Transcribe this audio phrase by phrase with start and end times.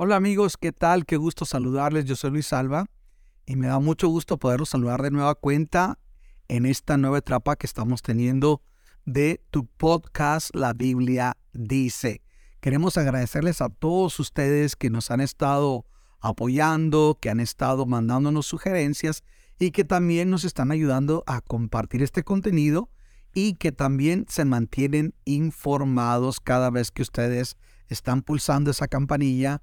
[0.00, 1.06] Hola amigos, ¿qué tal?
[1.06, 2.04] Qué gusto saludarles.
[2.04, 2.86] Yo soy Luis Alba
[3.46, 5.98] y me da mucho gusto poderlos saludar de nueva cuenta
[6.46, 8.62] en esta nueva etapa que estamos teniendo
[9.06, 12.22] de tu podcast La Biblia dice.
[12.60, 15.84] Queremos agradecerles a todos ustedes que nos han estado
[16.20, 19.24] apoyando, que han estado mandándonos sugerencias
[19.58, 22.88] y que también nos están ayudando a compartir este contenido
[23.34, 27.56] y que también se mantienen informados cada vez que ustedes
[27.88, 29.60] están pulsando esa campanilla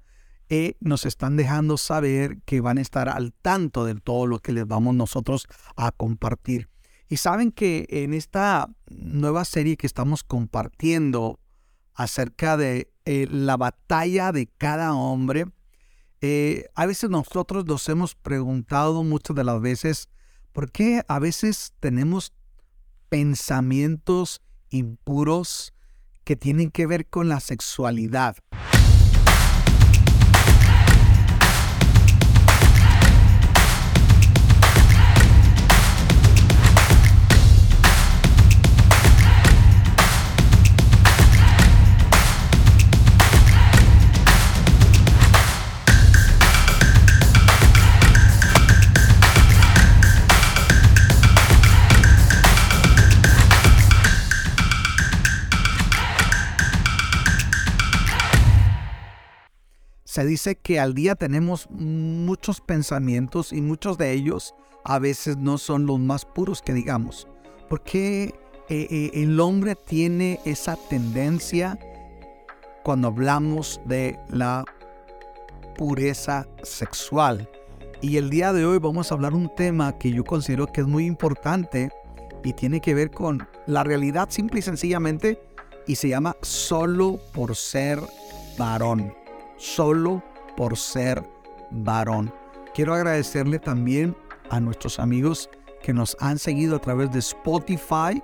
[0.48, 4.52] y nos están dejando saber que van a estar al tanto de todo lo que
[4.52, 6.68] les vamos nosotros a compartir.
[7.08, 11.40] Y saben que en esta nueva serie que estamos compartiendo
[11.94, 15.46] acerca de eh, la batalla de cada hombre,
[16.20, 20.08] eh, a veces nosotros nos hemos preguntado muchas de las veces
[20.52, 22.32] por qué a veces tenemos
[23.08, 25.74] pensamientos impuros
[26.24, 28.36] que tienen que ver con la sexualidad.
[60.16, 65.58] Se dice que al día tenemos muchos pensamientos y muchos de ellos a veces no
[65.58, 67.28] son los más puros que digamos.
[67.68, 68.34] Porque
[68.70, 71.78] eh, eh, el hombre tiene esa tendencia
[72.82, 74.64] cuando hablamos de la
[75.76, 77.46] pureza sexual.
[78.00, 80.86] Y el día de hoy vamos a hablar un tema que yo considero que es
[80.86, 81.90] muy importante
[82.42, 85.38] y tiene que ver con la realidad simple y sencillamente
[85.86, 88.00] y se llama solo por ser
[88.56, 89.12] varón
[89.56, 90.22] solo
[90.56, 91.22] por ser
[91.70, 92.32] varón.
[92.74, 94.16] Quiero agradecerle también
[94.50, 95.50] a nuestros amigos
[95.82, 98.22] que nos han seguido a través de Spotify,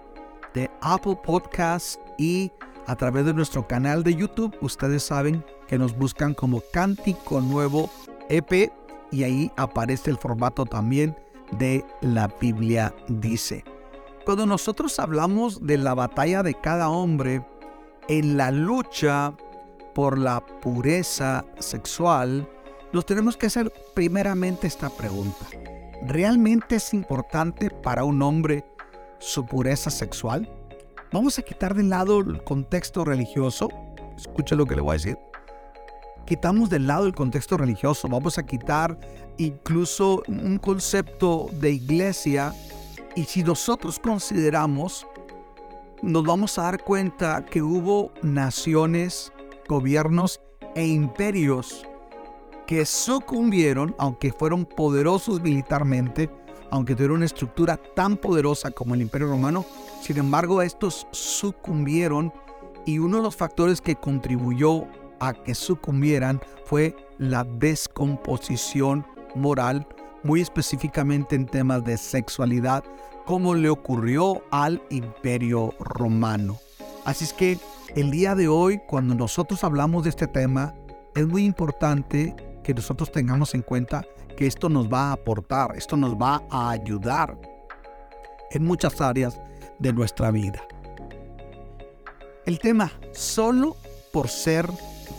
[0.54, 2.52] de Apple Podcasts y
[2.86, 4.56] a través de nuestro canal de YouTube.
[4.60, 7.90] Ustedes saben que nos buscan como Cántico Nuevo
[8.28, 8.72] EP
[9.10, 11.16] y ahí aparece el formato también
[11.58, 13.64] de la Biblia dice.
[14.24, 17.44] Cuando nosotros hablamos de la batalla de cada hombre
[18.08, 19.34] en la lucha
[19.94, 22.48] por la pureza sexual,
[22.92, 25.46] nos tenemos que hacer primeramente esta pregunta.
[26.06, 28.64] ¿Realmente es importante para un hombre
[29.18, 30.48] su pureza sexual?
[31.12, 33.68] Vamos a quitar de lado el contexto religioso.
[34.16, 35.18] Escucha lo que le voy a decir.
[36.24, 38.08] Quitamos de lado el contexto religioso.
[38.08, 38.98] Vamos a quitar
[39.38, 42.54] incluso un concepto de iglesia.
[43.14, 45.06] Y si nosotros consideramos,
[46.02, 49.32] nos vamos a dar cuenta que hubo naciones
[49.72, 50.38] gobiernos
[50.74, 51.86] e imperios
[52.66, 56.28] que sucumbieron, aunque fueron poderosos militarmente,
[56.70, 59.64] aunque tuvieron una estructura tan poderosa como el Imperio Romano,
[60.02, 62.34] sin embargo estos sucumbieron
[62.84, 64.84] y uno de los factores que contribuyó
[65.20, 69.86] a que sucumbieran fue la descomposición moral,
[70.22, 72.84] muy específicamente en temas de sexualidad,
[73.24, 76.58] como le ocurrió al Imperio Romano.
[77.06, 77.58] Así es que
[77.94, 80.74] el día de hoy, cuando nosotros hablamos de este tema,
[81.14, 84.02] es muy importante que nosotros tengamos en cuenta
[84.36, 87.38] que esto nos va a aportar, esto nos va a ayudar
[88.50, 89.38] en muchas áreas
[89.78, 90.62] de nuestra vida.
[92.46, 93.76] El tema, solo
[94.10, 94.66] por ser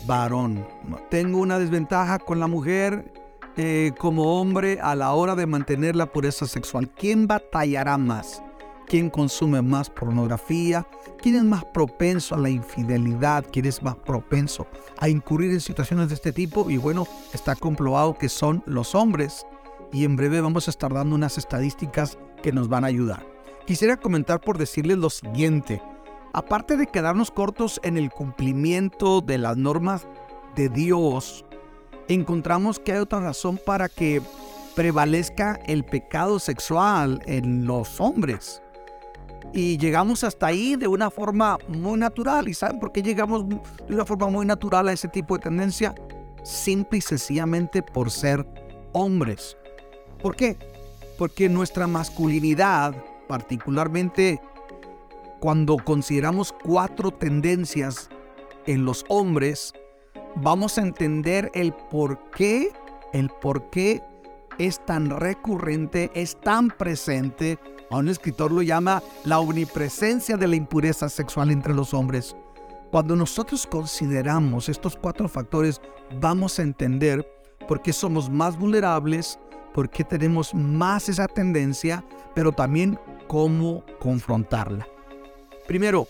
[0.07, 0.66] varón.
[1.09, 3.13] Tengo una desventaja con la mujer
[3.55, 6.90] eh, como hombre a la hora de mantener la pureza sexual.
[6.90, 8.41] ¿Quién batallará más?
[8.93, 10.85] Quién consume más pornografía,
[11.19, 14.67] quién es más propenso a la infidelidad, quién es más propenso
[14.99, 16.69] a incurrir en situaciones de este tipo.
[16.69, 19.47] Y bueno, está comprobado que son los hombres.
[19.91, 23.25] Y en breve vamos a estar dando unas estadísticas que nos van a ayudar.
[23.65, 25.81] Quisiera comentar por decirles lo siguiente.
[26.31, 30.05] Aparte de quedarnos cortos en el cumplimiento de las normas
[30.55, 31.45] de Dios,
[32.07, 34.22] encontramos que hay otra razón para que
[34.75, 38.62] prevalezca el pecado sexual en los hombres
[39.53, 42.47] y llegamos hasta ahí de una forma muy natural.
[42.47, 45.94] ¿Y saben por qué llegamos de una forma muy natural a ese tipo de tendencia?
[46.44, 48.46] Simple y sencillamente por ser
[48.94, 49.55] hombres.
[50.22, 50.58] ¿Por qué?
[51.17, 52.96] Porque nuestra masculinidad,
[53.28, 54.41] particularmente
[55.40, 58.09] cuando consideramos cuatro tendencias
[58.66, 59.73] en los hombres,
[60.35, 62.72] vamos a entender el por qué,
[63.11, 64.02] el por qué
[64.58, 67.59] es tan recurrente, es tan presente
[67.93, 72.35] a un escritor lo llama la omnipresencia de la impureza sexual entre los hombres.
[72.90, 75.79] Cuando nosotros consideramos estos cuatro factores,
[76.19, 77.28] vamos a entender
[77.67, 79.40] por qué somos más vulnerables,
[79.75, 82.03] por qué tenemos más esa tendencia,
[82.34, 84.87] pero también cómo confrontarla.
[85.67, 86.07] Primero,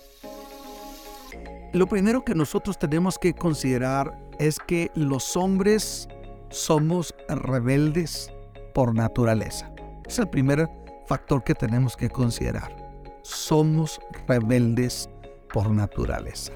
[1.74, 6.08] lo primero que nosotros tenemos que considerar es que los hombres
[6.50, 8.32] somos rebeldes
[8.74, 9.70] por naturaleza.
[10.06, 10.70] Es el primer
[11.08, 12.76] factor que tenemos que considerar.
[13.22, 15.10] Somos rebeldes
[15.54, 16.54] por naturaleza.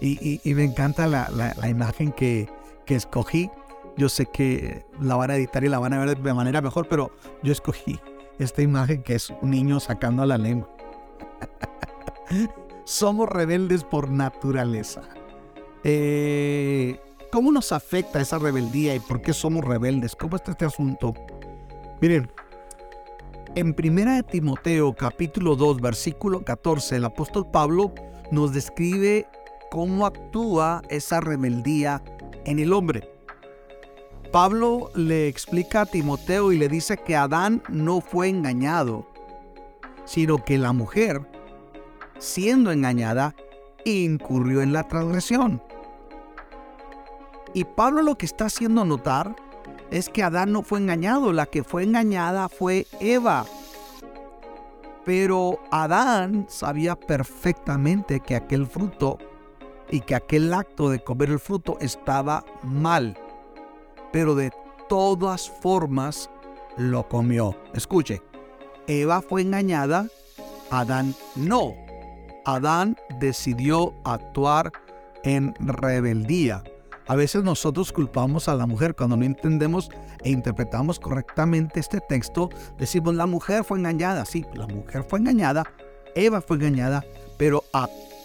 [0.00, 2.48] Y, me encanta la, imagen que,
[2.86, 3.50] que, escogí.
[3.96, 6.88] Yo sé que la van a editar y la van a ver de manera mejor,
[6.88, 7.12] pero
[7.42, 8.00] yo escogí
[8.38, 10.68] esta imagen que es un niño sacando la lengua.
[12.84, 15.02] somos rebeldes por naturaleza.
[15.84, 17.00] Eh,
[17.30, 20.14] ¿Cómo nos afecta esa rebeldía y por qué somos rebeldes?
[20.16, 21.14] ¿Cómo está este asunto?
[22.00, 22.30] Miren,
[23.54, 27.94] en 1 Timoteo capítulo 2 versículo 14 el apóstol Pablo
[28.30, 29.26] nos describe
[29.70, 32.02] cómo actúa esa rebeldía
[32.44, 33.08] en el hombre.
[34.32, 39.06] Pablo le explica a Timoteo y le dice que Adán no fue engañado,
[40.06, 41.20] sino que la mujer
[42.22, 43.34] siendo engañada,
[43.84, 45.60] incurrió en la transgresión.
[47.52, 49.34] Y Pablo lo que está haciendo notar
[49.92, 53.44] es que Adán no fue engañado, la que fue engañada fue Eva.
[55.04, 59.18] Pero Adán sabía perfectamente que aquel fruto
[59.90, 63.18] y que aquel acto de comer el fruto estaba mal.
[64.12, 64.50] Pero de
[64.88, 66.30] todas formas
[66.78, 67.54] lo comió.
[67.74, 68.22] Escuche,
[68.86, 70.06] Eva fue engañada,
[70.70, 71.74] Adán no.
[72.46, 74.72] Adán decidió actuar
[75.22, 76.64] en rebeldía.
[77.12, 79.90] A veces nosotros culpamos a la mujer cuando no entendemos
[80.24, 82.48] e interpretamos correctamente este texto.
[82.78, 84.24] Decimos, la mujer fue engañada.
[84.24, 85.70] Sí, la mujer fue engañada,
[86.14, 87.04] Eva fue engañada,
[87.36, 87.64] pero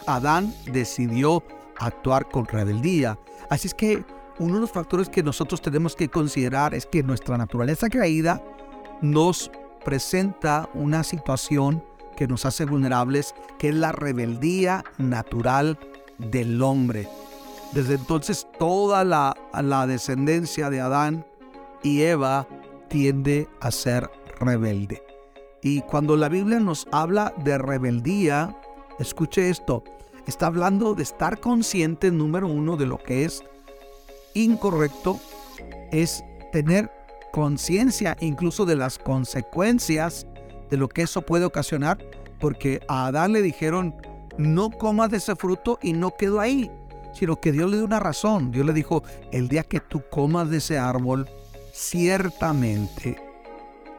[0.05, 1.43] Adán decidió
[1.77, 3.19] actuar con rebeldía.
[3.49, 4.05] Así es que
[4.39, 8.41] uno de los factores que nosotros tenemos que considerar es que nuestra naturaleza caída
[9.01, 9.51] nos
[9.83, 11.83] presenta una situación
[12.15, 15.77] que nos hace vulnerables, que es la rebeldía natural
[16.19, 17.09] del hombre.
[17.73, 19.35] Desde entonces toda la,
[19.87, 21.25] descendencia de Adán
[21.83, 22.47] y Eva
[22.89, 24.09] tiende a ser
[24.39, 25.03] rebelde.
[25.61, 28.55] Y cuando la Biblia nos habla de rebeldía,
[28.99, 29.83] escuche esto,
[30.25, 33.43] está hablando de estar consciente, número uno, de lo que es
[34.33, 35.19] incorrecto,
[35.91, 36.91] es tener
[37.31, 40.25] conciencia incluso de las consecuencias
[40.69, 41.97] de lo que eso puede ocasionar,
[42.39, 43.95] porque a Adán le dijeron,
[44.37, 46.71] no comas de ese fruto y no quedó ahí,
[47.17, 48.51] sino que Dios le dio una razón.
[48.51, 51.27] Dios le dijo, el día que tú comas de ese árbol,
[51.73, 53.19] ciertamente,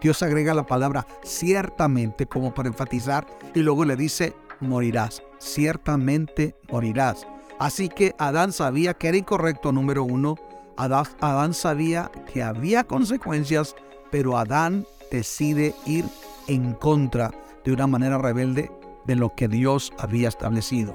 [0.01, 7.27] Dios agrega la palabra ciertamente como para enfatizar y luego le dice, morirás, ciertamente morirás.
[7.59, 10.37] Así que Adán sabía que era incorrecto, número uno.
[10.77, 13.75] Adán, Adán sabía que había consecuencias,
[14.13, 16.05] pero Adán decide ir
[16.47, 17.33] en contra
[17.65, 18.71] de una manera rebelde
[19.07, 20.95] de lo que Dios había establecido.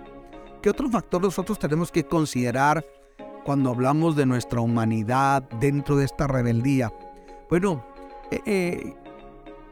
[0.63, 2.85] ¿Qué otro factor nosotros tenemos que considerar
[3.43, 6.89] cuando hablamos de nuestra humanidad dentro de esta rebeldía?
[7.49, 7.85] Bueno,
[8.31, 8.93] eh, eh,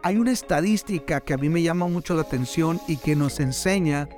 [0.04, 4.10] hay una estadística que a mí me llama mucho la atención y que nos enseña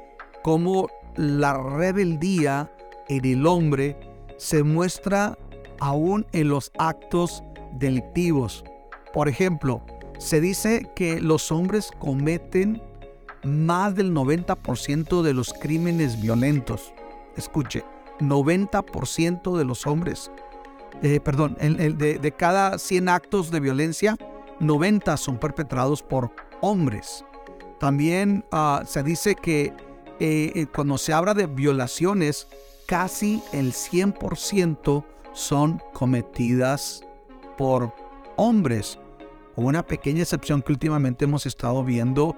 [0.41, 2.71] cómo la rebeldía
[3.07, 3.95] en el hombre
[4.37, 5.37] se muestra
[5.79, 7.43] aún en los actos
[7.73, 8.63] delictivos.
[9.13, 9.85] Por ejemplo,
[10.17, 12.81] se dice que los hombres cometen
[13.43, 16.93] más del 90% de los crímenes violentos.
[17.35, 17.83] Escuche,
[18.19, 20.31] 90% de los hombres,
[21.01, 24.17] eh, perdón, de, cada 100 actos de violencia,
[24.59, 26.31] 90 son perpetrados por
[26.61, 27.25] hombres.
[27.79, 29.73] También ah, se dice que
[30.19, 32.47] eh, eh, cuando se habla de violaciones,
[32.85, 37.03] casi el 100% son cometidas
[37.57, 37.93] por
[38.35, 38.99] hombres
[39.55, 42.35] una pequeña excepción que últimamente hemos estado viendo,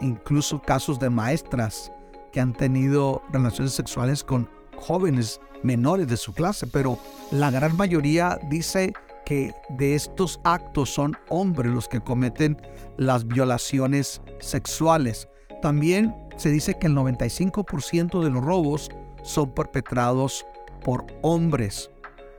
[0.00, 1.92] incluso casos de maestras
[2.32, 6.98] que han tenido relaciones sexuales con jóvenes menores de su clase, pero
[7.30, 8.92] la gran mayoría dice
[9.24, 12.60] que de estos actos son hombres los que cometen
[12.96, 15.28] las violaciones sexuales.
[15.60, 18.90] También se dice que el 95% de los robos
[19.22, 20.44] son perpetrados
[20.82, 21.90] por hombres.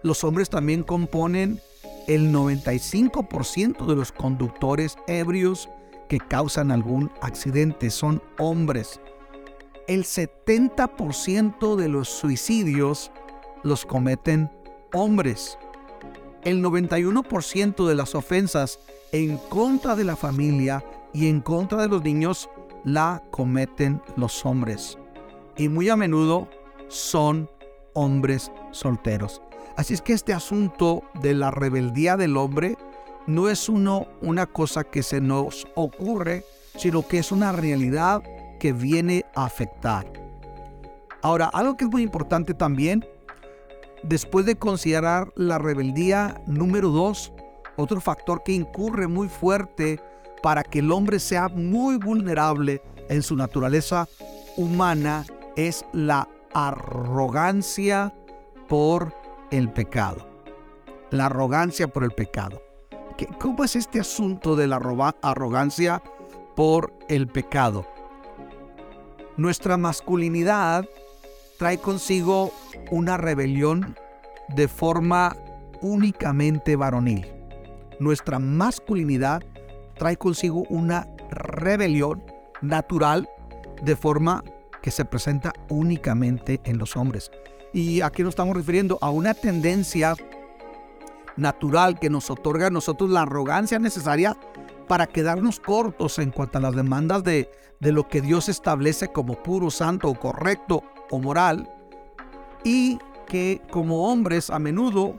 [0.02, 1.62] Los hombres también componen
[2.08, 5.70] el 95% de los conductores ebrios
[6.08, 9.00] que causan algún accidente son hombres.
[9.88, 13.12] El 70% de los suicidios
[13.64, 14.52] los cometen
[14.94, 15.58] hombres.
[16.44, 18.80] El 91% de las ofensas
[19.12, 20.84] en contra de la familia
[21.14, 22.50] y en contra de los niños
[22.84, 24.98] la cometen los hombres.
[25.56, 26.48] y muy a menudo
[26.88, 27.48] son
[27.94, 29.42] hombres solteros.
[29.76, 32.78] Así es que este asunto de la rebeldía del hombre
[33.28, 36.44] no es uno, una cosa que se nos ocurre,
[36.78, 38.24] sino que es una realidad
[38.60, 40.12] que viene a afectar.
[41.22, 43.06] Ahora, algo que es muy importante también,
[44.04, 47.32] después de considerar la rebeldía número dos,
[47.78, 50.00] otro factor que incurre muy fuerte
[50.42, 54.08] para que el hombre sea muy vulnerable en su naturaleza
[54.58, 55.26] humana
[55.56, 58.14] es la arrogancia
[58.68, 59.14] por
[59.52, 60.28] el pecado.
[61.10, 62.62] La arrogancia por el pecado.
[63.40, 64.78] ¿Cómo es este asunto de la
[65.22, 66.02] arrogancia
[66.56, 67.86] por el pecado?
[69.38, 70.86] Nuestra masculinidad
[71.58, 72.52] trae consigo
[72.92, 73.96] una rebelión
[74.56, 75.36] de forma
[75.82, 77.26] únicamente varonil.
[78.00, 79.44] Nuestra masculinidad
[79.96, 82.24] trae consigo una rebelión
[82.62, 83.30] natural
[83.82, 84.44] de forma
[84.82, 87.32] que se presenta únicamente en los hombres.
[87.74, 90.16] Y aquí nos estamos refiriendo a una tendencia
[91.38, 94.38] natural que nos otorga a nosotros la arrogancia necesaria
[94.88, 97.50] para quedarnos cortos en cuanto a las demandas de,
[97.80, 101.70] de lo que Dios establece como puro, santo, correcto o moral.
[102.64, 105.18] Y que como hombres a menudo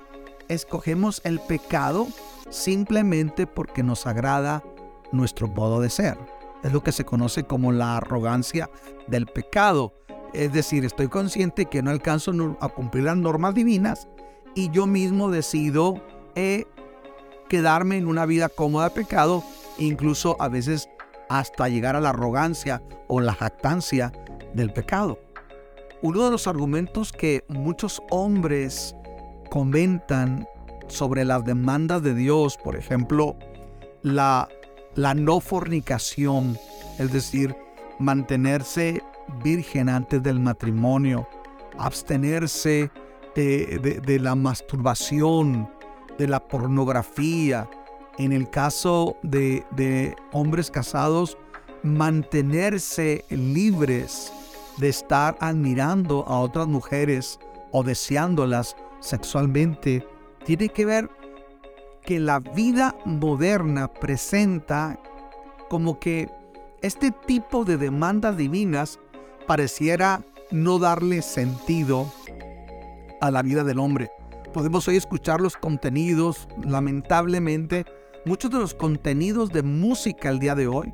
[0.49, 2.06] escogemos el pecado
[2.50, 4.62] simplemente porque nos agrada
[5.12, 6.18] nuestro modo de ser.
[6.62, 8.71] Es lo que se conoce como la arrogancia
[9.06, 9.92] del pecado.
[10.33, 14.09] Es decir, estoy consciente que no alcanzo a cumplir las normas divinas
[14.54, 16.00] y yo mismo decido
[16.34, 16.64] eh,
[17.49, 19.42] quedarme en una vida cómoda de pecado,
[19.78, 20.88] incluso a veces
[21.28, 24.12] hasta llegar a la arrogancia o la jactancia
[24.54, 25.18] del pecado.
[26.02, 28.94] Uno de los argumentos que muchos hombres
[29.50, 30.46] comentan
[30.87, 33.37] sobre las demandas de Dios, por ejemplo,
[34.02, 34.49] la,
[34.94, 36.58] la no fornicación,
[36.99, 37.56] es decir,
[37.99, 39.02] mantenerse
[39.42, 41.26] virgen antes del matrimonio,
[41.78, 42.90] abstenerse
[43.35, 45.69] de, la masturbación,
[46.19, 47.69] de la pornografía.
[48.19, 51.37] En el caso de, de hombres casados,
[51.83, 54.33] mantenerse libres
[54.79, 57.38] de estar admirando a otras mujeres
[57.73, 60.07] o deseándolas sexualmente,
[60.45, 61.11] tiene que ver
[62.03, 64.99] que la vida moderna presenta
[65.69, 66.29] como que
[66.83, 69.00] este tipo de demandas divinas
[69.47, 72.12] pareciera no darle sentido
[73.26, 74.11] a la vida del hombre.
[74.52, 77.87] Podemos hoy escuchar los contenidos, lamentablemente,
[78.25, 80.93] muchos de los contenidos de música el día de hoy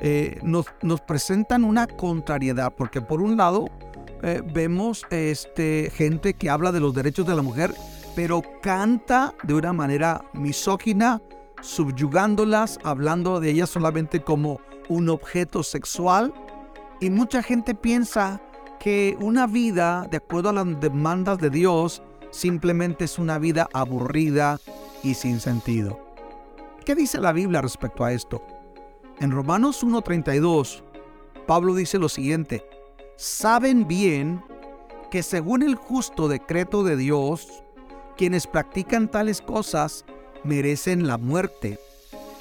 [0.00, 0.66] eh, nos,
[1.06, 3.66] presentan una contrariedad, porque por un lado
[4.22, 7.74] eh, vemos este, gente que habla de los derechos de la mujer,
[8.14, 11.20] pero canta de una manera misógina,
[11.60, 16.32] subyugándolas, hablando de ellas solamente como un objeto sexual.
[17.00, 18.40] Y mucha gente piensa
[18.82, 24.58] que una vida, de acuerdo a las demandas de Dios, simplemente es una vida aburrida
[25.04, 26.00] y sin sentido.
[26.84, 28.44] ¿Qué dice la Biblia respecto a esto?
[29.20, 30.82] En Romanos 1.32,
[31.46, 32.64] Pablo dice lo siguiente,
[33.16, 34.42] saben bien
[35.12, 37.62] que según el justo decreto de Dios,
[38.16, 40.04] quienes practican tales cosas
[40.42, 41.78] merecen la muerte.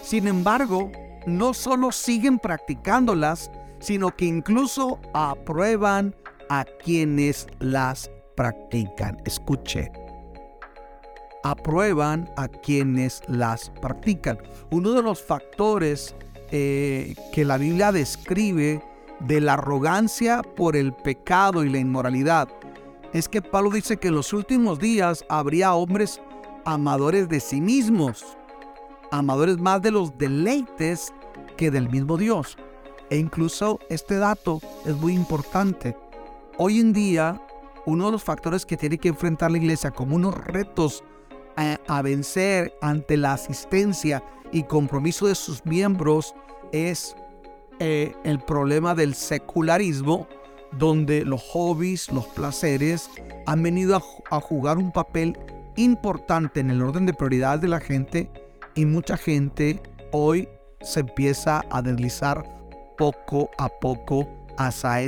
[0.02, 0.92] Sin embargo,
[1.28, 6.16] no solo siguen practicándolas, sino que incluso aprueban
[6.52, 9.18] a quienes las practican.
[9.24, 9.90] Escuche.
[11.46, 14.38] Aprueban a quienes las practican.
[14.70, 16.14] Uno de los factores
[16.52, 18.84] eh, que la Biblia describe
[19.22, 22.50] de la arrogancia por el pecado y la inmoralidad
[23.14, 26.20] es que Pablo dice que en los últimos días habría hombres
[26.66, 28.38] amadores de sí mismos,
[29.10, 31.14] amadores más de los deleites
[31.56, 32.58] que del mismo Dios.
[33.10, 35.96] E incluso este dato es muy importante
[36.58, 37.42] hoy en día
[37.86, 41.04] uno de los factores que tiene que enfrentar la iglesia como unos retos
[41.88, 46.34] a, vencer ante la asistencia y compromiso de sus miembros
[46.72, 47.16] es
[47.80, 50.28] eh, el problema del secularismo,
[50.72, 53.10] donde los hobbies, los placeres
[53.46, 55.38] han venido a, a jugar un papel
[55.76, 58.30] importante en el orden de prioridades de la gente
[58.76, 59.82] y mucha gente
[60.12, 60.48] hoy
[60.82, 62.44] se empieza a deslizar
[62.98, 64.28] poco a poco
[64.58, 65.02] hacia,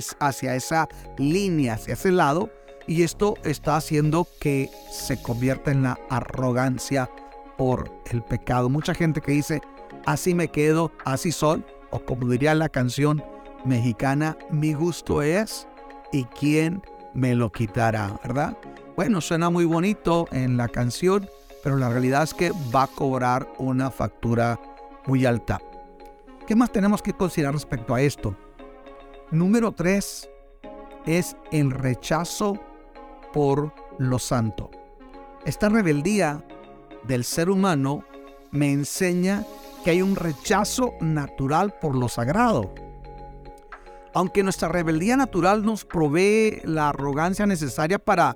[0.55, 2.49] esa línea, hacia ese lado,
[2.87, 7.09] y esto está haciendo que se convierta en la arrogancia
[7.57, 8.69] por el pecado.
[8.69, 9.61] Mucha gente que dice,
[10.05, 13.23] así me quedo, así soy, o como diría la canción
[13.65, 15.67] mexicana, mi gusto es
[16.11, 16.81] y quién
[17.13, 18.57] me lo quitará, ¿verdad?
[18.95, 21.29] Bueno, suena muy bonito en la canción,
[21.63, 24.59] pero la realidad es que va a cobrar una factura
[25.05, 25.61] muy alta.
[26.45, 28.35] ¿Qué más tenemos que considerar respecto a esto?
[29.33, 30.29] Número 3.
[31.07, 32.59] es el rechazo
[33.33, 34.69] por lo santo.
[35.43, 36.45] Esta rebeldía
[37.07, 38.03] del ser humano
[38.51, 39.43] me enseña
[39.83, 42.75] que hay un rechazo natural por lo sagrado.
[44.13, 48.35] Aunque nuestra rebeldía natural nos provee la arrogancia necesaria para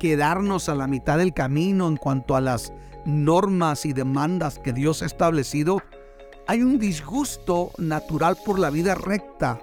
[0.00, 2.72] quedarnos a la mitad del camino en cuanto a las
[3.04, 5.82] normas y demandas que Dios ha establecido,
[6.46, 9.60] hay un disgusto natural por la vida recta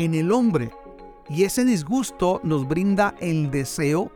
[0.00, 0.70] en el hombre.
[1.28, 4.10] Y ese disgusto nos brinda el deseo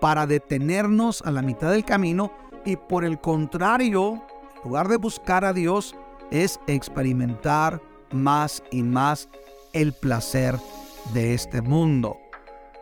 [0.00, 2.32] para detenernos a la mitad del camino
[2.64, 4.14] y por el contrario,
[4.56, 5.94] en lugar de buscar a Dios,
[6.30, 9.28] es experimentar más y más
[9.72, 10.56] el placer
[11.12, 12.16] de este mundo.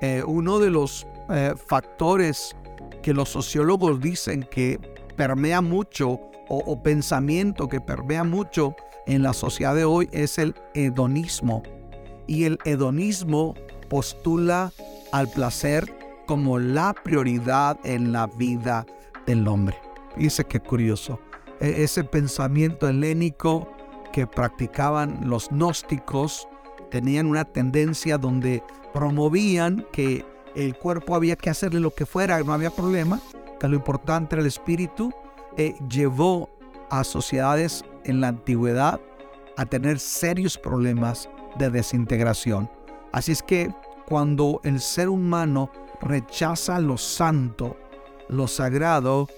[0.01, 2.57] Eh, uno de los eh, factores
[3.03, 4.79] que los sociólogos dicen que
[5.17, 6.11] permea mucho
[6.49, 8.75] o, o, pensamiento que permea mucho
[9.07, 11.63] en la sociedad de hoy es el hedonismo.
[12.31, 13.57] Y el hedonismo
[13.89, 14.73] postula
[15.11, 15.93] al placer
[16.29, 18.87] como la prioridad en la vida
[19.27, 19.77] del hombre.
[20.17, 21.19] Dice que curioso.
[21.59, 23.69] E, ese pensamiento helénico
[24.13, 26.47] que practicaban los gnósticos
[26.89, 32.53] tenían una tendencia donde promovían que el cuerpo había que hacerle lo que fuera, no
[32.53, 33.21] había problema,
[33.59, 35.13] que lo importante era el espíritu,
[35.57, 36.49] eh, llevó
[36.91, 39.01] a sociedades en la antigüedad
[39.57, 41.29] a tener serios problemas
[41.59, 42.71] de desintegración.
[43.13, 43.73] Así es que
[44.07, 47.77] cuando el ser humano rechaza lo santo,
[48.29, 49.29] lo sagrado,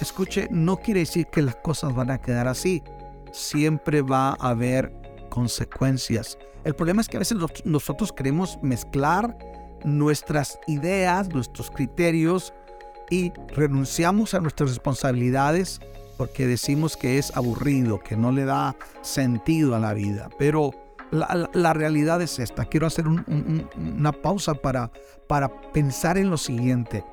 [0.00, 2.82] escuche, no quiere decir que las cosas van a quedar así.
[3.32, 4.92] Siempre va a haber
[5.28, 6.38] consecuencias.
[6.64, 9.36] El problema es que a veces nosotros queremos mezclar
[9.84, 12.52] nuestras ideas, nuestros criterios
[13.10, 15.80] y renunciamos a nuestras responsabilidades
[16.16, 20.28] porque decimos que es aburrido, que no le da sentido a la vida.
[20.36, 20.72] Pero
[21.10, 22.64] la, realidad es esta.
[22.64, 24.90] Quiero hacer una pausa para,
[25.26, 27.04] para pensar en lo siguiente.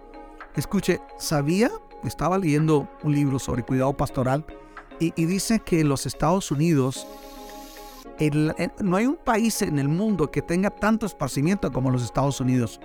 [0.56, 1.70] Escuche, ¿sabía?
[2.04, 4.46] Estaba leyendo un libro sobre cuidado pastoral
[5.00, 7.08] y, y dice que los Estados Unidos
[8.82, 12.80] no hay un país en el mundo que tenga tanto esparcimiento como los Estados Unidos.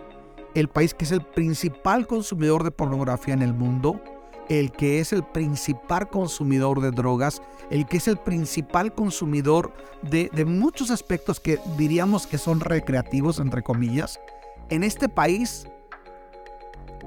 [0.55, 4.01] El país que es el principal consumidor de pornografía en el mundo,
[4.51, 10.29] el que es el principal consumidor de drogas, el que es el principal consumidor de,
[10.45, 14.21] muchos aspectos que diríamos que son recreativos, entre comillas.
[14.69, 15.67] En este país,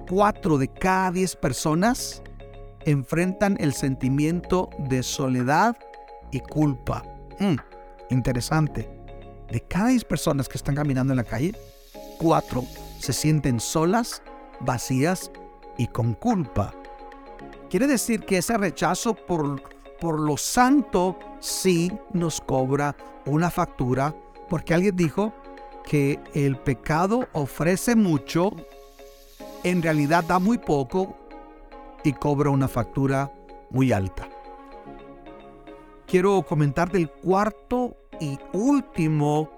[0.10, 2.24] cuatro de cada diez personas
[2.86, 5.78] enfrentan el sentimiento de soledad
[6.32, 7.04] y culpa.
[7.40, 7.56] Mm
[8.14, 8.90] interesante.
[9.52, 11.54] De cada 10 personas que están caminando en la calle,
[12.20, 12.64] 4
[13.00, 14.22] se sienten solas,
[14.62, 15.32] vacías
[15.78, 16.74] y con culpa.
[17.74, 19.60] Quiere decir que ese rechazo por,
[20.00, 24.16] por lo santo sí nos cobra una factura,
[24.48, 25.34] porque alguien dijo
[25.84, 28.52] que el pecado ofrece mucho,
[29.64, 31.18] en realidad da muy poco
[32.04, 33.34] y cobra una factura
[33.72, 34.30] muy alta.
[36.06, 39.50] Quiero comentar del cuarto y último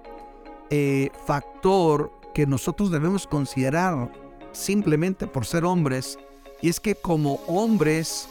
[0.69, 4.09] eh, factor que nosotros debemos considerar
[4.53, 6.17] simplemente por ser hombres,
[6.61, 8.27] y es que como hombres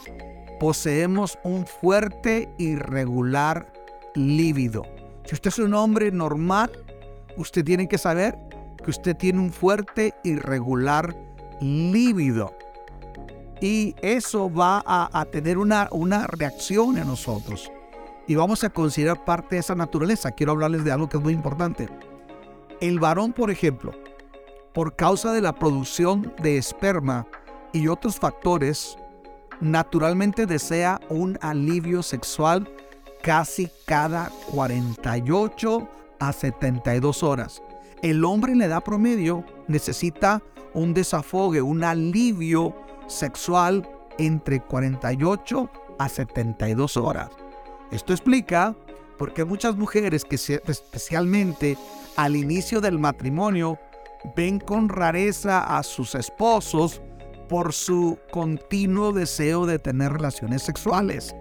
[0.59, 3.71] poseemos un fuerte y regular
[4.15, 4.83] líbido.
[5.25, 6.71] Si usted es un hombre normal,
[7.37, 8.37] usted tiene que saber
[8.83, 11.15] que usted tiene un fuerte y regular
[11.61, 12.53] líbido.
[13.61, 17.71] Y eso va a, a tener una, una reacción en nosotros
[18.27, 20.31] y vamos a considerar parte de esa naturaleza.
[20.31, 21.87] Quiero hablarles de algo que es muy importante.
[22.81, 23.91] El varón, por ejemplo,
[24.73, 27.27] por causa de la producción de esperma
[27.75, 28.97] y otros factores,
[29.59, 32.69] naturalmente desea un alivio sexual
[33.21, 35.87] casi cada 48
[36.19, 37.61] a 72 horas.
[38.01, 40.41] El hombre en la edad promedio necesita
[40.73, 42.73] un desafogue, un alivio
[43.07, 47.29] sexual entre 48 a 72 horas.
[47.91, 48.73] Esto explica
[49.17, 51.77] por qué muchas mujeres que especialmente
[52.15, 53.77] al inicio del matrimonio
[54.33, 57.01] ven con rareza a sus esposos
[57.47, 61.35] por su continuo deseo de tener relaciones sexuales.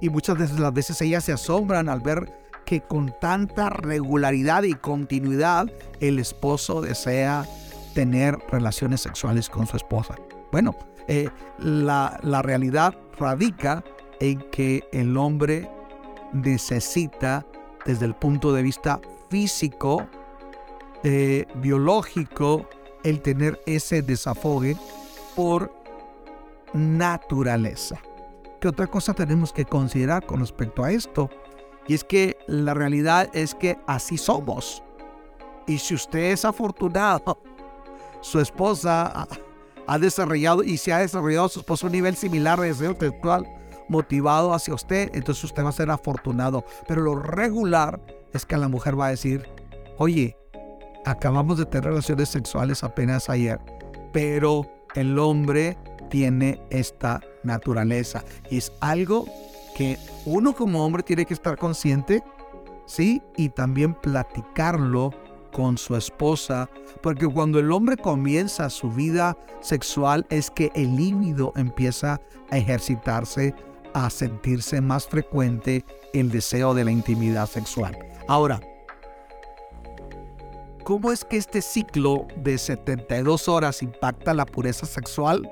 [0.00, 2.32] Y muchas veces las veces ellas se asombran al ver
[2.64, 7.46] que con tanta regularidad y continuidad el esposo desea
[7.94, 10.16] tener relaciones sexuales con su esposa.
[10.52, 10.74] Bueno,
[11.08, 13.82] eh, la, la realidad radica
[14.20, 15.70] en que el hombre
[16.32, 17.46] necesita
[17.84, 20.06] desde el punto de vista físico,
[21.04, 22.68] eh, biológico,
[23.04, 24.76] el tener ese desafogue
[25.36, 25.72] por
[26.72, 28.00] naturaleza.
[28.60, 31.30] ¿Qué otra cosa tenemos que considerar con respecto a esto?
[31.86, 34.82] Y es que la realidad es que así somos.
[35.66, 37.38] Y si usted es afortunado,
[38.20, 39.28] su esposa
[39.86, 43.46] ha desarrollado y se ha desarrollado su esposo a un nivel similar de deseo sexual
[43.88, 46.64] motivado hacia usted, entonces usted va a ser afortunado.
[46.88, 48.00] Pero lo regular
[48.32, 49.48] es que la mujer va a decir,
[49.98, 50.36] oye,
[51.04, 53.60] acabamos de tener relaciones sexuales apenas ayer,
[54.12, 54.66] pero
[54.96, 55.78] el hombre
[56.10, 59.26] tiene esta naturaleza y es algo
[59.76, 62.22] que uno como hombre tiene que estar consciente,
[62.86, 63.22] ¿sí?
[63.36, 65.10] Y también platicarlo
[65.52, 66.68] con su esposa,
[67.02, 73.54] porque cuando el hombre comienza su vida sexual es que el líbido empieza a ejercitarse,
[73.94, 77.96] a sentirse más frecuente el deseo de la intimidad sexual.
[78.28, 78.60] Ahora,
[80.86, 85.50] ¿cómo es que este ciclo de 72 horas impacta la pureza sexual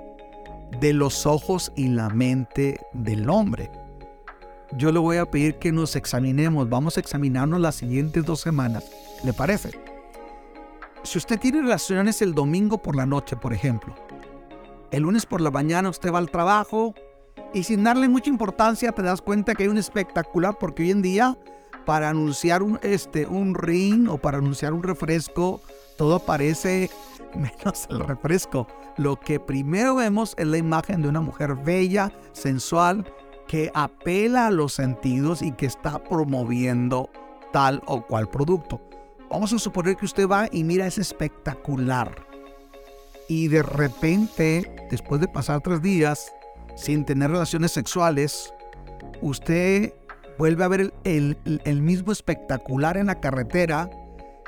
[0.79, 3.68] de los ojos y la mente del hombre?
[4.77, 8.85] Yo le voy a pedir que nos examinemos, vamos a examinarnos las siguientes dos semanas,
[9.25, 9.73] ¿le parece?
[11.03, 13.92] Si usted tiene relaciones el domingo por la noche, por ejemplo,
[14.92, 16.94] el lunes por la mañana usted va al trabajo
[17.53, 21.03] y sin darle mucha importancia te das cuenta que hay un espectacular porque hoy en
[21.03, 21.37] día
[21.85, 25.61] para anunciar un, este, un ring o para anunciar un refresco,
[25.97, 26.90] todo parece
[27.35, 28.66] menos el refresco.
[28.97, 33.05] Lo que primero vemos es la imagen de una mujer bella, sensual,
[33.49, 37.11] que apela a los sentidos y que está promoviendo
[37.53, 38.81] tal o cual producto.
[39.31, 42.27] Vamos a suponer que usted va y mira, es espectacular.
[43.29, 46.33] Y de repente, después de pasar tres días
[46.77, 48.53] sin tener relaciones sexuales,
[49.20, 49.92] usted
[50.38, 53.90] vuelve a ver el, mismo espectacular en la carretera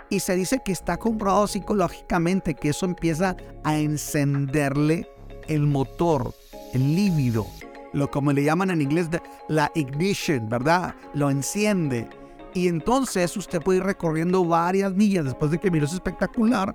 [0.09, 5.09] y se dice que está comprobado psicológicamente que eso empieza a encenderle
[5.49, 6.33] el motor,
[6.73, 7.47] el líbido,
[7.93, 9.09] lo como le llaman en inglés
[9.49, 10.95] la ignition, ¿verdad?
[11.15, 12.09] Lo enciende
[12.57, 16.75] y entonces usted puede ir recorriendo varias millas después de que miró ese espectacular,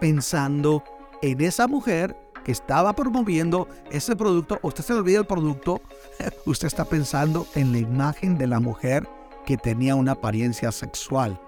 [0.00, 0.82] pensando
[1.22, 4.58] en esa mujer que estaba promoviendo ese producto.
[4.62, 5.80] Usted se le olvida el producto,
[6.46, 9.08] usted está pensando en la imagen de la mujer
[9.46, 11.40] que tenía una apariencia sexual.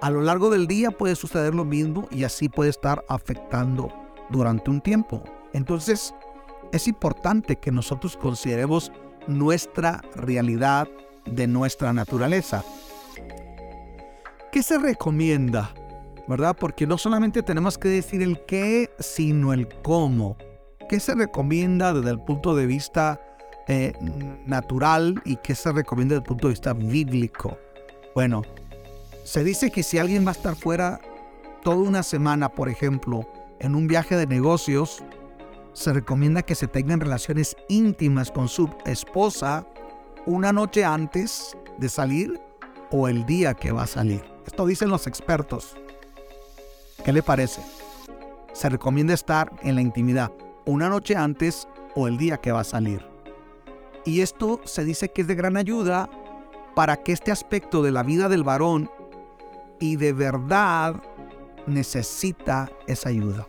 [0.00, 3.92] A lo largo del día puede suceder lo mismo y así puede estar afectando
[4.30, 5.22] durante un tiempo.
[5.52, 6.14] Entonces,
[6.72, 8.92] es importante que nosotros consideremos
[9.26, 10.88] nuestra realidad
[11.26, 12.64] de nuestra naturaleza.
[14.52, 15.72] ¿Qué se recomienda?
[16.30, 16.56] ¿Verdad?
[16.56, 20.36] Porque no solamente tenemos que decir el qué, sino el cómo.
[20.88, 23.20] ¿Qué se recomienda desde el punto de vista
[23.66, 23.94] eh,
[24.46, 27.58] natural y qué se recomienda desde el punto de vista bíblico?
[28.14, 28.42] Bueno,
[29.24, 31.00] se dice que si alguien va a estar fuera
[31.64, 35.02] toda una semana, por ejemplo, en un viaje de negocios,
[35.72, 39.66] se recomienda que se tengan relaciones íntimas con su esposa
[40.26, 42.40] una noche antes de salir
[42.92, 44.22] o el día que va a salir.
[44.46, 45.76] Esto dicen los expertos.
[47.04, 47.62] ¿Qué le parece?
[48.52, 50.30] Se recomienda estar en la intimidad
[50.66, 53.04] una noche antes o el día que va a salir.
[54.04, 56.08] Y esto se dice que es de gran ayuda
[56.74, 58.90] para que este aspecto de la vida del varón
[59.78, 60.96] y de verdad
[61.66, 63.46] necesita esa ayuda.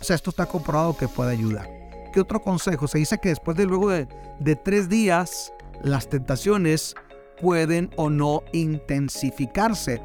[0.00, 1.68] O sea, esto está comprobado que puede ayudar.
[2.12, 2.88] ¿Qué otro consejo?
[2.88, 4.08] Se dice que después de luego de,
[4.38, 6.94] de tres días, las tentaciones
[7.40, 10.00] pueden o no intensificarse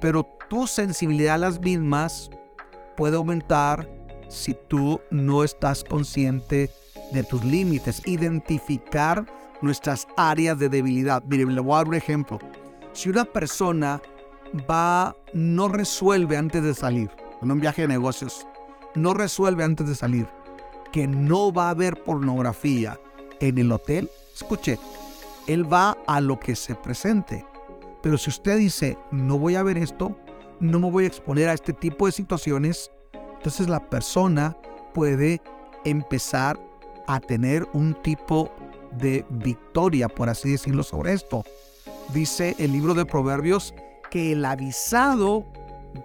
[0.00, 2.30] pero tu sensibilidad a las mismas
[2.96, 3.88] puede aumentar
[4.28, 6.70] si tú no estás consciente
[7.12, 9.26] de tus límites, identificar
[9.62, 11.22] nuestras áreas de debilidad.
[11.24, 12.38] Mire, le voy a dar un ejemplo.
[12.92, 14.00] Si una persona
[14.68, 17.10] va, no resuelve antes de salir,
[17.42, 18.46] en un viaje de negocios,
[18.94, 20.26] no resuelve antes de salir
[20.92, 22.98] que no va a haber pornografía
[23.40, 24.78] en el hotel, escuche,
[25.46, 27.44] él va a lo que se presente.
[28.02, 30.16] Pero si usted dice, no voy a ver esto,
[30.60, 32.90] no me voy a exponer a este tipo de situaciones,
[33.36, 34.56] entonces la persona
[34.94, 35.40] puede
[35.84, 36.58] empezar
[37.06, 38.50] a tener un tipo
[38.98, 41.44] de victoria, por así decirlo, sobre esto.
[42.12, 43.74] Dice el libro de Proverbios
[44.10, 45.44] que el avisado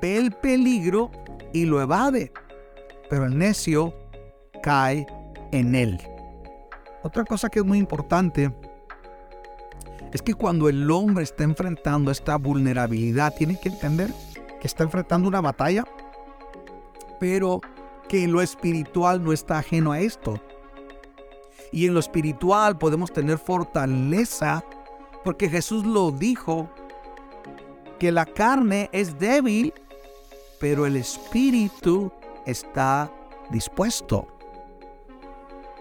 [0.02, 1.12] ve el peligro
[1.54, 2.32] y lo evade,
[3.10, 3.94] pero el necio
[4.62, 5.06] cae
[5.52, 6.00] en él.
[7.04, 8.52] Otra cosa que es muy importante
[10.14, 14.12] es que cuando el hombre está enfrentando esta vulnerabilidad, tiene que entender
[14.62, 15.84] que está enfrentando una batalla,
[17.20, 17.60] pero
[18.08, 20.40] que en lo espiritual no está ajeno a esto.
[21.72, 24.64] Y en lo espiritual podemos tener fortaleza,
[25.24, 26.70] porque Jesús lo dijo,
[27.98, 29.74] que la carne es débil,
[30.60, 32.12] pero el espíritu
[32.46, 33.12] está
[33.50, 34.28] dispuesto.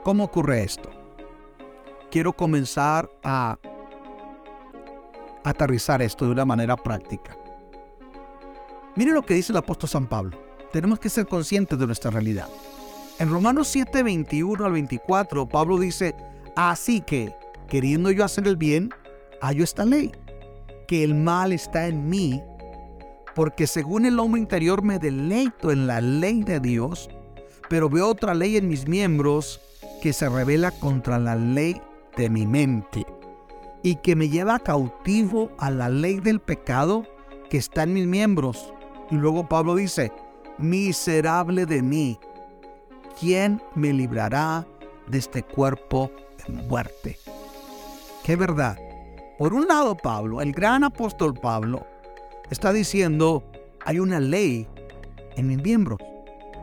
[0.04, 0.90] ¿Cómo ocurre esto?
[2.10, 3.58] Quiero comenzar a
[5.44, 7.39] aterrizar esto de una manera práctica.
[9.00, 10.36] Mire lo que dice el apóstol San Pablo.
[10.74, 12.48] Tenemos que ser conscientes de nuestra realidad.
[13.18, 16.14] En Romanos 7, 21 al 24, Pablo dice,
[16.54, 17.34] así que,
[17.66, 18.90] queriendo yo hacer el bien,
[19.40, 20.12] hallo esta ley,
[20.86, 22.42] que el mal está en mí,
[23.34, 27.08] porque según el hombre interior me deleito en la ley de Dios,
[27.70, 29.62] pero veo otra ley en mis miembros
[30.02, 31.80] que se revela contra la ley
[32.18, 33.06] de mi mente
[33.82, 37.06] y que me lleva cautivo a la ley del pecado
[37.48, 38.74] que está en mis miembros.
[39.10, 40.12] Y luego Pablo dice,
[40.58, 42.18] miserable de mí,
[43.18, 44.66] ¿quién me librará
[45.08, 46.10] de este cuerpo
[46.46, 47.18] de muerte?
[48.24, 48.78] Qué verdad.
[49.38, 51.86] Por un lado, Pablo, el gran apóstol Pablo,
[52.50, 53.42] está diciendo,
[53.84, 54.68] hay una ley
[55.36, 55.98] en mis miembros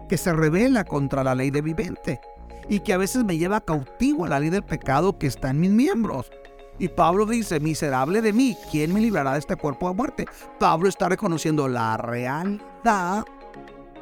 [0.08, 2.22] que se revela contra la ley de mi mente
[2.70, 5.60] y que a veces me lleva cautivo a la ley del pecado que está en
[5.60, 6.32] mis miembros.
[6.80, 10.26] Y Pablo dice, miserable de mí, ¿quién me librará de este cuerpo de muerte?
[10.60, 13.26] Pablo está reconociendo la realidad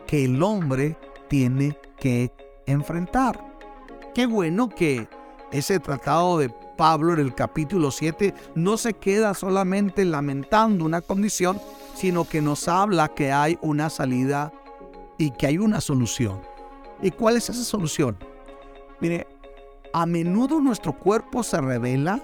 [0.06, 0.98] que el hombre
[1.30, 2.32] tiene que
[2.66, 3.40] enfrentar.
[4.14, 5.08] Qué bueno que
[5.52, 11.62] ese tratado de Pablo en el capítulo 7 no se queda solamente lamentando una condición,
[11.96, 14.52] sino que nos habla que hay una salida
[15.18, 16.42] y que hay una solución.
[17.02, 18.18] ¿Y cuál es esa solución?
[19.00, 19.28] Mire,
[19.94, 22.22] a menudo nuestro cuerpo se revela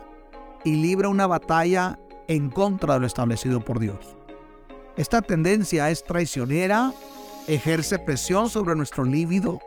[0.63, 4.15] y libra una batalla en contra de lo establecido por Dios.
[4.97, 6.93] Esta tendencia es traicionera,
[7.47, 9.59] ejerce presión sobre nuestro líbido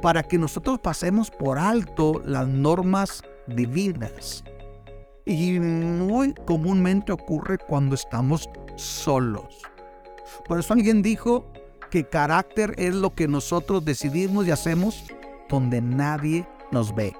[0.00, 4.44] para que nosotros pasemos por alto las normas divinas.
[5.24, 9.62] Y muy comúnmente ocurre cuando estamos solos.
[10.48, 11.46] Por eso alguien dijo
[11.90, 15.04] que carácter es lo que nosotros decidimos y hacemos
[15.48, 17.14] donde nadie nos ve.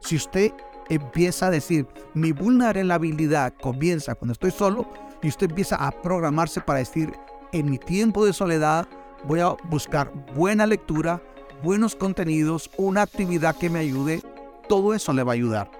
[0.00, 0.52] Si usted
[0.90, 4.86] empieza a decir, mi vulnerabilidad comienza cuando estoy solo,
[5.22, 7.12] y usted empieza a programarse para decir,
[7.52, 8.86] en mi tiempo de soledad
[9.24, 11.22] voy a buscar buena lectura,
[11.62, 14.22] buenos contenidos, una actividad que me ayude,
[14.68, 15.70] todo eso le va a ayudar.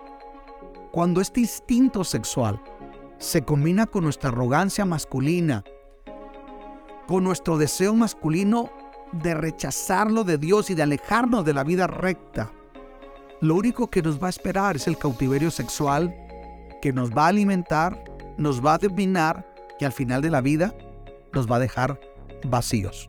[0.93, 2.61] Cuando este instinto sexual
[3.19, 5.65] se combina con nuestra arrogancia masculina,
[7.07, 8.71] con nuestro deseo masculino
[9.13, 12.53] de rechazarlo de Dios y de alejarnos de la vida recta,
[13.41, 16.15] lo único que nos va a esperar es el cautiverio sexual
[16.83, 18.03] que nos va a alimentar,
[18.37, 19.47] nos va a dominar
[19.79, 20.75] y al final de la vida
[21.33, 21.99] nos va a dejar
[22.45, 23.09] vacíos.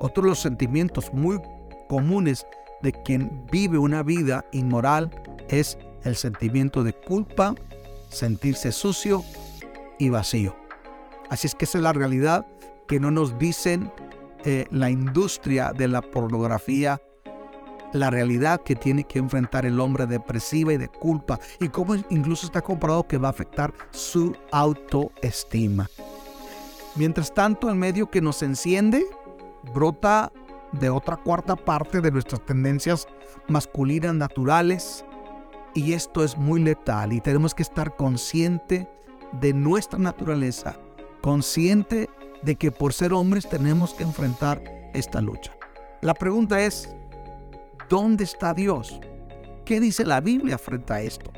[0.00, 1.40] Otro de los sentimientos muy
[1.88, 2.46] comunes
[2.82, 5.10] de quien vive una vida inmoral
[5.48, 7.54] es el sentimiento de culpa,
[8.10, 9.22] sentirse sucio
[9.98, 10.56] y vacío.
[11.28, 12.46] Así es que esa es la realidad
[12.86, 13.92] que no nos dicen
[14.44, 17.02] eh, la industria de la pornografía
[17.92, 22.46] la realidad que tiene que enfrentar el hombre depresiva y de culpa y cómo incluso
[22.46, 25.88] está comprobado que va a afectar su autoestima.
[26.96, 29.04] Mientras tanto, el medio que nos enciende
[29.74, 30.32] brota
[30.72, 33.06] de otra cuarta parte de nuestras tendencias
[33.46, 35.04] masculinas naturales
[35.74, 38.88] y esto es muy letal y tenemos que estar consciente
[39.40, 40.76] de nuestra naturaleza,
[41.20, 42.08] consciente
[42.42, 44.62] de que por ser hombres tenemos que enfrentar
[44.94, 45.52] esta lucha.
[46.00, 46.94] La pregunta es,
[47.88, 49.00] ¿Dónde está Dios?
[49.64, 51.30] ¿Qué dice la Biblia frente a esto?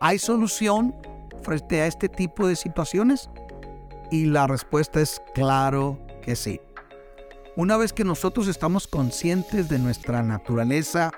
[0.00, 0.94] ¿Hay solución
[1.42, 3.30] frente a este tipo de situaciones?
[4.10, 6.60] Y la respuesta es claro que sí.
[7.56, 11.12] Una vez que nosotros estamos conscientes de nuestra naturaleza,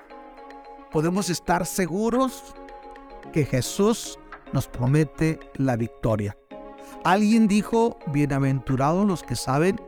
[0.91, 2.43] podemos estar seguros
[3.33, 4.19] que Jesús
[4.53, 6.37] nos promete la victoria.
[7.03, 9.81] Alguien dijo, bienaventurados los que saben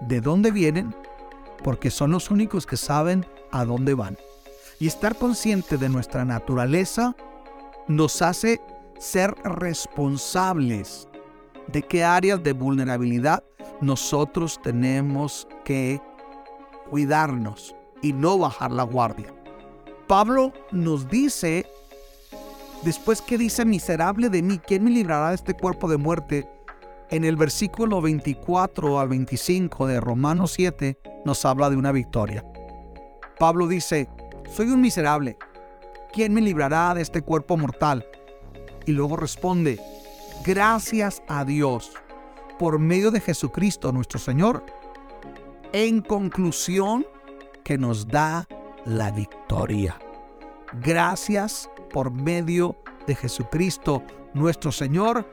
[0.00, 0.94] de dónde vienen,
[1.62, 4.16] porque son los únicos que saben a dónde van.
[4.80, 7.14] Y estar consciente de nuestra naturaleza
[7.86, 8.62] nos hace
[8.98, 11.06] ser responsables
[11.66, 13.44] de qué áreas de vulnerabilidad
[13.82, 16.00] nosotros tenemos que
[16.88, 19.34] cuidarnos y no bajar la guardia.
[20.08, 21.66] Pablo nos dice,
[22.82, 26.48] después que dice, miserable de mí, ¿quién me librará de este cuerpo de muerte?
[27.10, 32.44] En el versículo 24 al 25 de Romanos 7 nos habla de una victoria.
[33.38, 34.08] Pablo dice,
[34.50, 35.38] soy un miserable.
[36.12, 38.06] ¿Quién me librará de este cuerpo mortal?
[38.86, 39.80] Y luego responde,
[40.44, 41.92] gracias a Dios
[42.58, 44.64] por medio de Jesucristo nuestro Señor.
[45.72, 47.06] En conclusión,
[47.62, 48.48] que nos da
[48.84, 49.96] la victoria.
[50.82, 54.02] Gracias por medio de Jesucristo
[54.34, 55.26] nuestro Señor,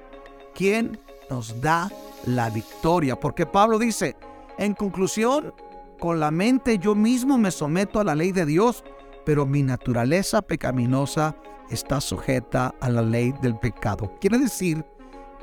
[0.54, 1.00] quien
[1.30, 1.92] nos da
[2.26, 3.20] la victoria.
[3.20, 4.16] Porque Pablo dice,
[4.58, 5.54] en conclusión,
[6.00, 8.84] con la mente yo mismo me someto a la ley de Dios
[9.28, 11.36] pero mi naturaleza pecaminosa
[11.70, 14.10] está sujeta a la ley del pecado.
[14.22, 14.86] Quiere decir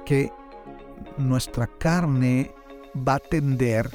[0.06, 0.32] que
[1.18, 2.54] nuestra carne
[3.06, 3.90] va a tender,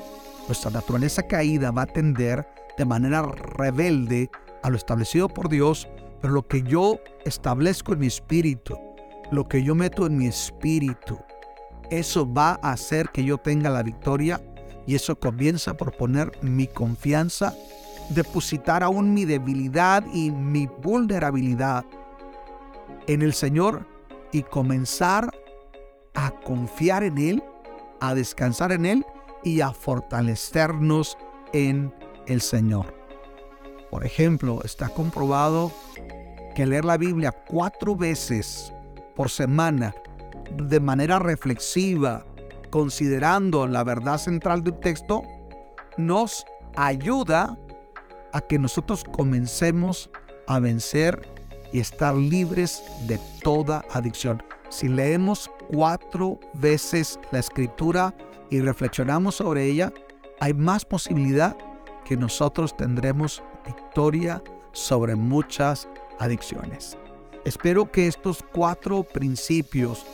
[0.46, 2.48] nuestra naturaleza caída va a tender
[2.78, 4.30] de manera rebelde
[4.62, 5.88] a lo establecido por Dios,
[6.22, 8.78] pero lo que yo establezco en mi espíritu,
[9.32, 11.18] lo que yo meto en mi espíritu,
[11.90, 14.40] eso va a hacer que yo tenga la victoria
[14.86, 17.56] y eso comienza por poner mi confianza,
[18.10, 21.86] depositar aún mi debilidad y mi vulnerabilidad
[23.08, 23.86] en el Señor
[24.32, 25.32] y comenzar
[26.14, 27.44] a confiar en Él,
[28.00, 29.06] a descansar en Él
[29.44, 31.18] y a fortalecernos
[31.54, 31.94] en
[32.28, 32.94] el Señor.
[33.90, 35.72] Por ejemplo, está comprobado
[36.56, 38.74] que leer la Biblia cuatro veces
[39.16, 39.96] por semana
[40.52, 42.26] de manera reflexiva,
[42.70, 45.24] considerando la verdad central del texto,
[45.98, 46.46] nos
[46.76, 47.58] ayuda
[48.34, 50.10] a que nosotros comencemos
[50.48, 51.28] a vencer
[51.72, 54.42] y estar libres de toda adicción.
[54.70, 58.16] Si leemos cuatro veces la escritura
[58.50, 59.94] y reflexionamos sobre ella,
[60.40, 61.56] hay más posibilidad
[62.06, 65.88] que nosotros tendremos victoria sobre muchas
[66.20, 66.98] adicciones.
[67.46, 70.06] Espero que estos cuatro principios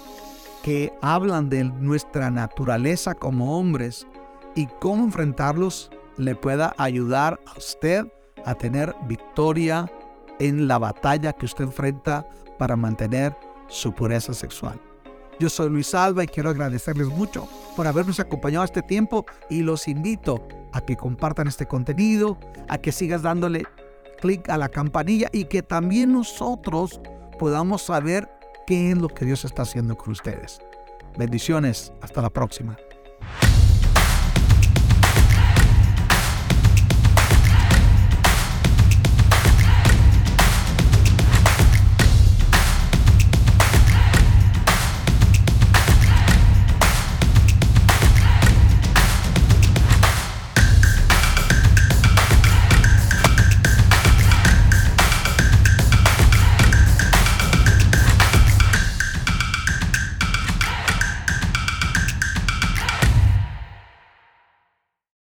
[0.64, 4.08] que hablan de nuestra naturaleza como hombres
[4.56, 8.06] y cómo enfrentarlos le pueda ayudar a usted
[8.46, 9.92] a tener victoria
[10.40, 13.36] en la batalla que usted enfrenta para mantener
[13.68, 14.80] su pureza sexual.
[15.40, 19.88] Yo soy Luis Alba y quiero agradecerles mucho por habernos acompañado este tiempo y los
[19.88, 22.38] invito a que compartan este contenido,
[22.70, 23.66] a que sigas dándole
[24.22, 27.02] clic a la campanilla y que también nosotros
[27.38, 28.30] podamos saber
[28.66, 30.60] qué es lo que Dios está haciendo con ustedes.
[31.18, 32.78] Bendiciones, hasta la próxima.